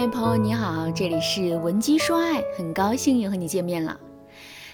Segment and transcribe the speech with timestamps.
[0.00, 4.00] 嘿，朋友你好，这里是文姬说爱，很高兴又和你见面了。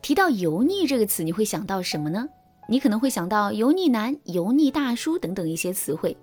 [0.00, 2.28] 提到油腻这个词，你会想到什么呢？
[2.68, 6.16] 你可能会想到油腻男、油腻大叔等等一些词汇。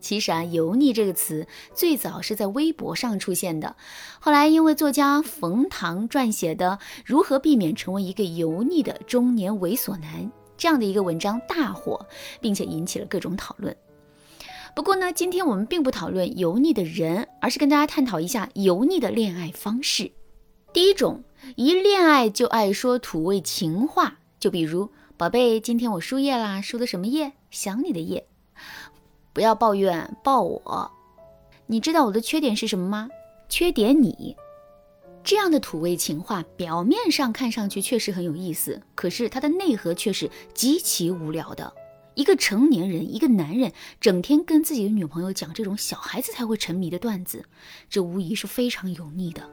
[0.00, 3.76] 其实啊，油腻这个词最早是在微博上出现的，
[4.18, 10.24] 后来因为作家冯唐撰写的《如何避免成为一个油腻的中年猥琐男》
[10.56, 12.04] 这样的一个文章大火，
[12.40, 13.72] 并且引起了各种讨论。
[14.74, 20.12] 不过呢，今天我们并不讨论油腻的人，而是跟大家探讨一下油腻的恋爱方式。
[20.72, 21.22] 第一种，
[21.56, 27.32] 一恋爱就爱说土味情话，就比如“宝贝，今天我输液啦，输的什么液？
[27.50, 28.26] 想你的液。”
[29.34, 30.90] 不要抱怨，抱我。
[31.66, 33.08] 你知道我的缺点是什么吗？
[33.50, 34.34] 缺点你。
[35.22, 41.72] 这样的土味情话，表面上看上去确实很有意思，可是它的内核却是极其无聊的。
[42.14, 47.44] 一个成年人，一个男人，整天跟自己的女朋友讲这种小孩子才会沉迷的段子，
[47.88, 49.48] 这无疑是非常油腻的。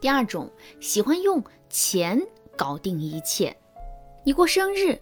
[0.00, 2.20] 第二种，喜欢用钱
[2.56, 3.56] 搞定一切。
[4.24, 5.00] 你过生日，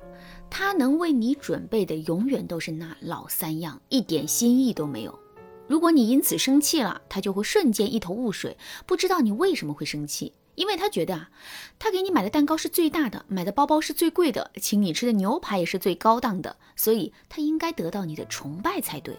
[0.50, 5.18] 他能为你准备的永远都是那老三样，一点新意都没有。
[5.66, 10.32] 如果你因此生气了，他就会瞬间一头雾水，不知道你为什么会生气。
[10.54, 11.30] 因为他觉得啊，
[11.78, 19.18] 他给你买的蛋糕是最大的，买的包包是最贵的，请你吃的牛排也是最高档的，所以他应该得到你的崇拜才对。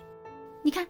[0.63, 0.87] 你看，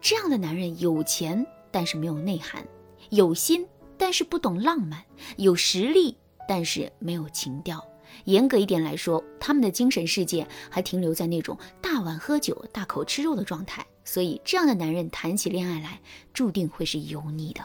[0.00, 2.62] 这样的男人有钱，但是没有内涵；
[3.10, 4.98] 有心，但是不懂浪漫；
[5.36, 6.16] 有实力，
[6.48, 7.86] 但是没有情调。
[8.24, 13.86] 严格一点来说，他们的精神世界还停留在那种大碗喝酒、大口吃肉的状态。
[14.04, 16.00] 所以，这样的男人谈起恋爱来，
[16.34, 17.64] 注定会是油腻的。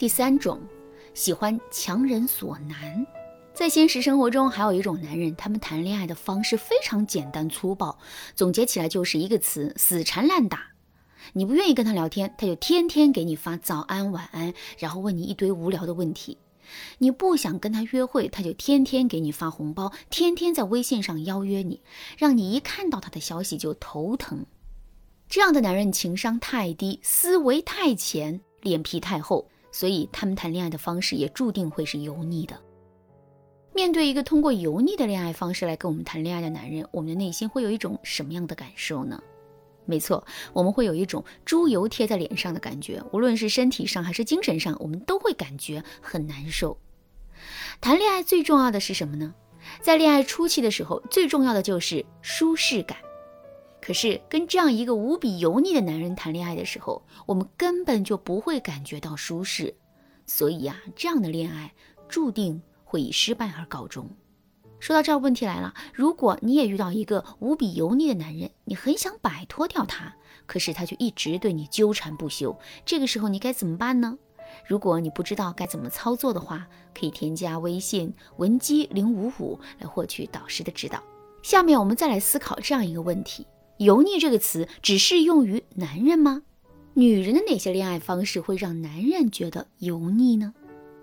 [0.00, 0.58] 第三种，
[1.12, 3.06] 喜欢强人所难。
[3.52, 7.98] 在现实生活中，还有一种男人，他们谈恋爱的方式非常简单粗暴，
[8.34, 10.68] 总结起来就是一个词：死缠烂打。
[11.34, 16.38] 你不愿意跟他聊天，他就天天给你发早安晚安，然后问你一堆无聊的问题。
[16.96, 21.82] 你不想跟他约会，他就天天给你发红包，天天在微信上邀约你，
[22.16, 24.46] 让你一看到他的消息就头疼。
[25.28, 29.50] 这样的男人情商太低，思维太浅，脸皮太厚。
[29.72, 32.60] 所以，他们谈恋爱的方式也注定会是油腻的。
[33.72, 39.22] 面对一个通过油腻的恋爱方式来跟我们谈恋爱的男人，我们的内心会有一种什么样的感受呢？
[39.86, 46.76] 没错，我们会有一种猪油贴在脸上的感觉，无论是身体上还是精神上，我们都会感觉很难受。
[47.80, 49.34] 谈恋爱最重要的是什么呢？
[49.80, 52.98] 在恋爱初期的时候，最重要的就是舒适感。
[53.80, 59.74] 可是跟这样一个无比油腻的男人谈恋爱的时候，我们根本就不会感觉到舒适，
[60.26, 61.72] 所以啊，这样的恋爱
[62.08, 64.08] 注定会以失败而告终。
[64.78, 70.14] 说到这儿，问题来了：如果你也遇到一个无比油腻的男人，你很想摆脱掉他，
[70.46, 74.16] 可是他却一直对你纠缠不休，这个时候你该怎么办呢？
[74.66, 76.66] 如果你不知道该怎么操作的话，
[76.98, 81.02] 可以添加微信文姬零五五来获取导师的指导。
[81.42, 83.46] 下面我们再来思考这样一个问题。
[83.80, 86.42] 油腻这个词只适用于男人吗？
[86.92, 90.52] 女人的哪些恋爱方式会让男人觉得油腻呢？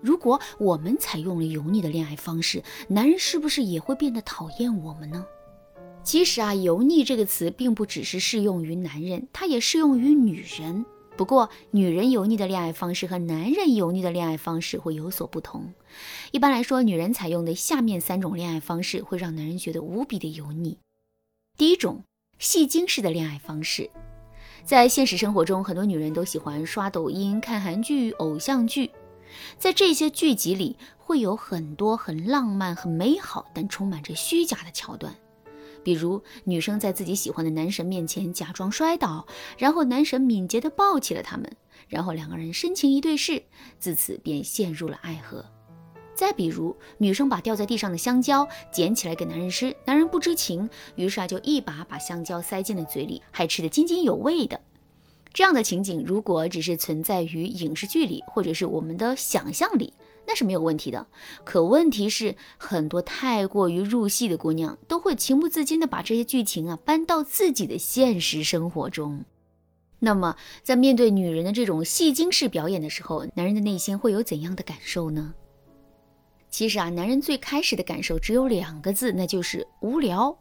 [0.00, 5.26] 如果我们采用了油腻的恋爱方式，男人是不是也会变得讨厌我们呢？
[6.04, 10.86] 其实啊，油腻这个词并不只是适用于男人，它也适用于女人。
[11.16, 15.74] 不过，女人油腻的恋爱方式和男人油腻的恋爱方式会有所不同。
[16.30, 20.78] 一般来说，女人采用的下面三种恋爱方式会让男人觉得无比的油腻。
[21.56, 22.04] 第一种。
[22.38, 23.90] 戏精式的恋爱方式，
[24.64, 28.90] 在现实生活中，很多女人都喜欢刷抖音、看韩剧、偶像剧。
[29.58, 35.14] 在这些剧集里，会有很多很浪漫、很美好，但充满着虚假的桥段。
[35.82, 39.26] 比如，女生在自己喜欢的男神面前假装摔倒，
[39.56, 41.50] 然后男神敏捷地抱起了她们，
[41.88, 43.42] 然后两个人深情一对视，
[43.78, 45.44] 自此便陷入了爱河。
[46.18, 54.60] 再比如，女生把掉在地上的香蕉捡起来给男人吃，男人不知情，于是啊就一把把香蕉塞进了嘴里，还吃得津津有味的。
[55.32, 59.92] 这样的情景，如果只是存在于影视剧里，或者是我们的想象里，
[60.26, 61.06] 那是没有问题的。
[61.44, 69.24] 可问题是，很多太过于入戏的姑娘，都会情不自禁的把这些剧情啊搬到自己的现实生活中。
[70.00, 75.34] 那么，在面对女人的这种戏精式表演的时候，男人的内心会有怎样的感受呢？
[76.58, 80.36] 其实啊，男人最开始的感受只有两个字，那就是无聊。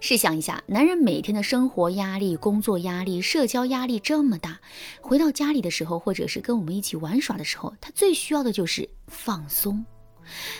[0.00, 4.60] 试想一下，男人每天的生活压力、工作压力、社交压力这么大，
[5.00, 9.86] 回到家里的时候，或者是跟我们一起玩耍的时候，他最需要的就是放松。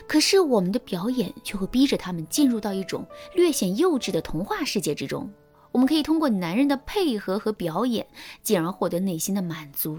[0.06, 5.28] 可是我们的表演却会逼着他们进入到一种略显幼稚的童话世界之中。
[5.72, 8.06] 我们可以通过男人的配合和表演，
[8.44, 9.98] 进而获得内心的满足。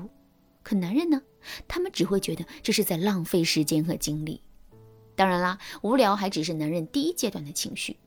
[0.63, 1.21] 可男人呢，
[1.67, 4.41] 他们只会觉得这是在浪费时间和精力。
[5.21, 7.97] 当然啦，无聊还只是男人第一阶段的情绪。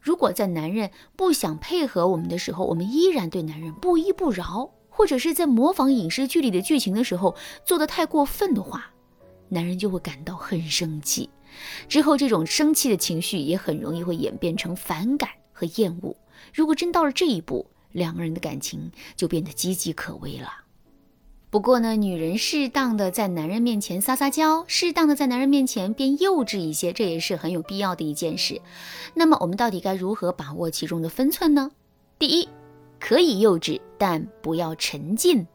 [0.00, 8.94] 如果在男人不想配合我们的时候，我们依然对男人不依不饶，或者是在模仿影视剧里的剧情的时候做的太过分的话，
[9.50, 11.28] 男人就会感到很生气。
[11.86, 16.16] 之后，这种生气的情绪也很容易会演变成反感和厌恶。
[16.54, 20.63] 如果真到了这一步，两个人的感情就变得岌岌可危了。
[21.54, 28.60] 不过呢，女人适当的在男人面前撒撒娇，适当的在男人面前变幼稚一些，这也是很有必要的一件事。
[29.14, 31.70] 那么，我们到底该如何把握其中的分寸呢？
[32.18, 32.48] 第一，
[32.98, 35.46] 可以幼稚，但不要沉浸。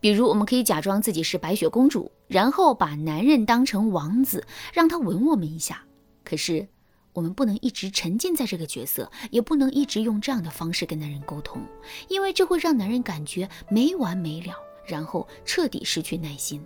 [0.00, 4.42] 比如，我们可以假装自己是白雪公主，然后把男人当成王子，
[4.72, 5.82] 让他吻我们一下。
[6.24, 6.66] 可是，
[7.12, 11.60] 我们不能一直沉浸在这个角色，也不能一直用这样的方式跟男人沟通，
[12.08, 14.54] 因为这会让男人感觉没完没了。
[14.86, 16.64] 然后彻底失去耐心。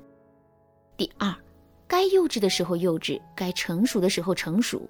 [0.96, 1.34] 第二，
[1.86, 4.88] 该幼稚的时候幼稚，该成熟的时候成熟。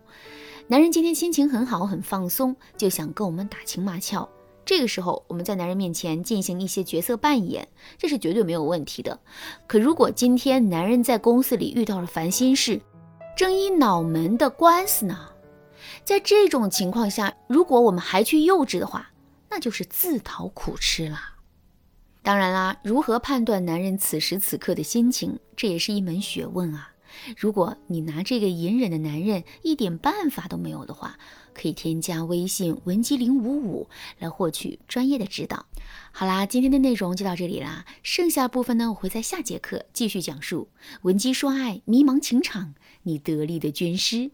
[0.66, 4.28] 男人今天心情很好，很放松，就想跟我们打情骂俏。
[4.64, 7.66] 这个时候，我们在男人面前进行一些角色扮演，
[7.98, 9.18] 这是绝对没有问题的。
[9.66, 12.80] 可如果今天男人在公司里遇到了烦心事，
[13.36, 15.28] 正一脑门的官司呢？
[16.04, 19.10] 在这种情况下，如果我们还去幼稚的话，
[19.48, 21.18] 那就是自讨苦吃了。
[22.22, 26.92] 当然啦，如何判断男人此时此刻的心情，这也是一门学问啊。
[27.36, 31.18] 如果你拿这个隐忍的男人一点办法都没有的话，
[31.52, 33.88] 可以添加微信文姬零五五
[34.18, 35.66] 来获取专业的指导。
[36.12, 40.68] 好啦，今天的内容就到这里啦，剩下部分呢，我会在下节课继续讲述。
[41.02, 44.30] 文姬说爱，迷茫情场，你得力的军师。